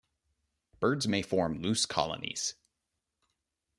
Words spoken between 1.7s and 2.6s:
colonies.